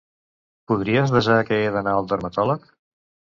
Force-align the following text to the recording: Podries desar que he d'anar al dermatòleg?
Podries 0.71 1.13
desar 1.15 1.35
que 1.51 1.59
he 1.67 1.67
d'anar 1.77 1.95
al 1.99 2.09
dermatòleg? 2.15 2.67